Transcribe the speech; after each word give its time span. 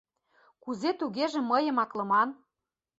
Кузе 0.63 0.91
тугеже 0.99 1.39
мыйым 1.51 1.77
аклыман? 1.83 2.29